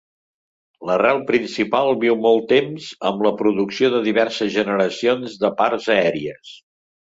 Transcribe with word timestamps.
L'arrel 0.89 1.19
principal 1.27 1.89
viu 2.05 2.17
molt 2.23 2.47
temps, 2.53 2.89
amb 3.11 3.23
la 3.27 3.33
producció 3.43 3.93
de 3.97 4.01
diverses 4.09 4.53
generacions 4.57 5.39
de 5.45 5.55
parts 5.63 5.93
aèries. 6.01 6.59